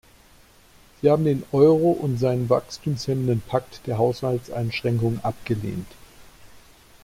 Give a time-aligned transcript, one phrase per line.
[0.99, 5.91] Sie haben den Euro und seinen wachstumshemmenden Pakt der Haushaltseinschränkungen abgelehnt.